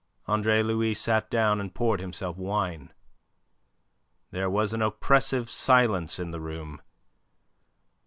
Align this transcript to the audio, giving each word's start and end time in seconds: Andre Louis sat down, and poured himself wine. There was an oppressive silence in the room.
Andre 0.25 0.63
Louis 0.63 0.95
sat 0.95 1.29
down, 1.29 1.59
and 1.61 1.75
poured 1.75 1.99
himself 1.99 2.35
wine. 2.35 2.91
There 4.31 4.49
was 4.49 4.73
an 4.73 4.81
oppressive 4.81 5.47
silence 5.47 6.17
in 6.17 6.31
the 6.31 6.41
room. 6.41 6.81